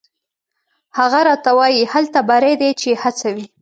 [0.97, 3.45] هغه راته وایي: «هلته بری دی چې هڅه وي».